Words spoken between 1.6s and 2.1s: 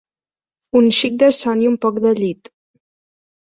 i un poc